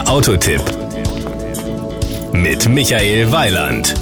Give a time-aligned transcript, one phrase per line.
[0.00, 0.62] Der Autotipp
[2.32, 3.94] mit Michael Weiland.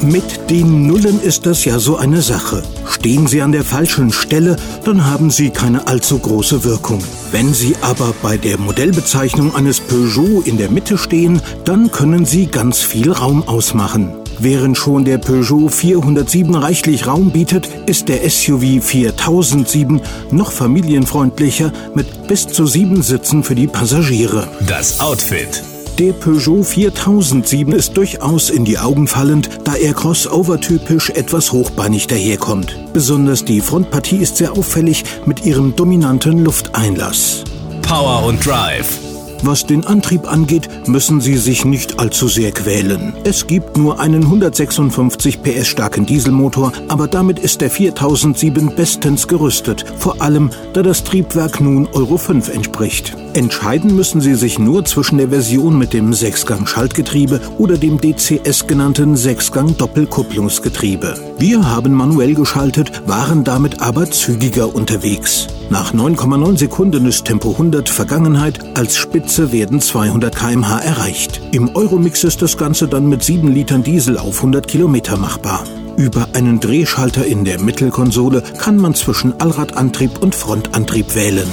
[0.00, 2.62] Mit den Nullen ist das ja so eine Sache.
[2.86, 4.54] Stehen Sie an der falschen Stelle,
[4.84, 7.02] dann haben Sie keine allzu große Wirkung.
[7.32, 12.46] Wenn Sie aber bei der Modellbezeichnung eines Peugeot in der Mitte stehen, dann können Sie
[12.46, 14.19] ganz viel Raum ausmachen.
[14.42, 22.26] Während schon der Peugeot 407 reichlich Raum bietet, ist der SUV 4007 noch familienfreundlicher mit
[22.26, 24.48] bis zu sieben Sitzen für die Passagiere.
[24.66, 25.62] Das Outfit.
[25.98, 32.74] Der Peugeot 4007 ist durchaus in die Augen fallend, da er crossover-typisch etwas hochbeinig daherkommt.
[32.94, 37.44] Besonders die Frontpartie ist sehr auffällig mit ihrem dominanten Lufteinlass.
[37.82, 39.09] Power und Drive.
[39.42, 43.14] Was den Antrieb angeht, müssen Sie sich nicht allzu sehr quälen.
[43.24, 49.86] Es gibt nur einen 156 PS starken Dieselmotor, aber damit ist der 4007 bestens gerüstet,
[49.96, 53.16] vor allem da das Triebwerk nun Euro 5 entspricht.
[53.32, 59.16] Entscheiden müssen Sie sich nur zwischen der Version mit dem Sechsgang-Schaltgetriebe oder dem DCS genannten
[59.16, 61.14] Sechsgang-Doppelkupplungsgetriebe.
[61.38, 65.46] Wir haben manuell geschaltet, waren damit aber zügiger unterwegs.
[65.70, 68.96] Nach 9,9 Sekunden ist Tempo 100 Vergangenheit, als
[69.30, 71.40] Spitze werden 200 km/h erreicht.
[71.52, 75.62] Im Euromix ist das Ganze dann mit 7 Litern Diesel auf 100 Kilometer machbar.
[75.96, 81.46] Über einen Drehschalter in der Mittelkonsole kann man zwischen Allradantrieb und Frontantrieb wählen.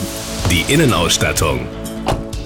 [0.50, 1.60] Die Innenausstattung.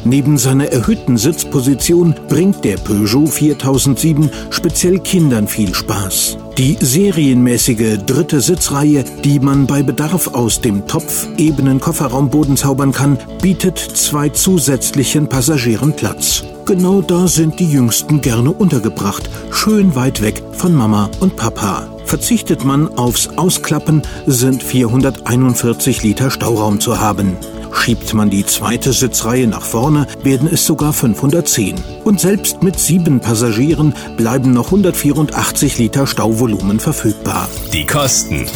[0.04, 6.38] Neben seiner erhöhten Sitzposition bringt der Peugeot 4007 speziell Kindern viel Spaß.
[6.58, 13.18] Die serienmäßige dritte Sitzreihe, die man bei Bedarf aus dem Topf ebenen Kofferraumboden zaubern kann,
[13.42, 16.44] bietet zwei zusätzlichen Passagieren Platz.
[16.66, 21.88] Genau da sind die Jüngsten gerne untergebracht, schön weit weg von Mama und Papa.
[22.06, 27.38] Verzichtet man aufs Ausklappen, sind 441 Liter Stauraum zu haben.
[27.74, 31.76] Schiebt man die zweite Sitzreihe nach vorne, werden es sogar 510.
[32.04, 37.48] Und selbst mit sieben Passagieren bleiben noch 184 Liter Stauvolumen verfügbar.
[37.74, 38.48] Die Kosten.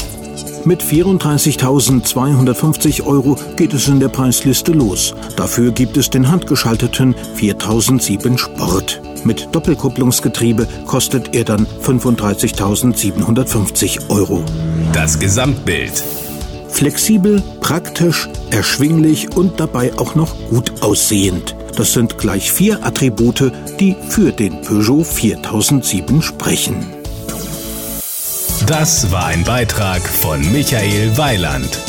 [0.65, 5.13] Mit 34.250 Euro geht es in der Preisliste los.
[5.35, 8.99] Dafür gibt es den handgeschalteten 4007 Sport.
[9.23, 14.43] Mit Doppelkupplungsgetriebe kostet er dann 35.750 Euro.
[14.91, 16.03] Das Gesamtbild.
[16.69, 21.55] Flexibel, praktisch, erschwinglich und dabei auch noch gut aussehend.
[21.75, 26.85] Das sind gleich vier Attribute, die für den Peugeot 4007 sprechen.
[28.65, 31.79] Das war ein Beitrag von Michael Weiland.